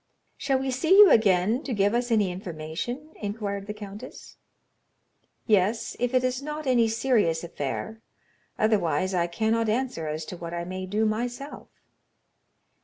"Shall 0.35 0.57
we 0.57 0.71
see 0.71 0.97
you 0.97 1.11
again 1.11 1.61
to 1.61 1.75
give 1.75 1.93
us 1.93 2.09
any 2.09 2.31
information?" 2.31 3.11
inquired 3.21 3.67
the 3.67 3.73
countess. 3.75 4.37
"Yes, 5.45 5.95
if 5.99 6.15
it 6.15 6.23
is 6.23 6.41
not 6.41 6.65
any 6.65 6.87
serious 6.87 7.43
affair, 7.43 8.01
otherwise 8.57 9.13
I 9.13 9.27
cannot 9.27 9.69
answer 9.69 10.07
as 10.07 10.25
to 10.25 10.37
what 10.37 10.55
I 10.55 10.63
may 10.65 10.87
do 10.87 11.05
myself." 11.05 11.67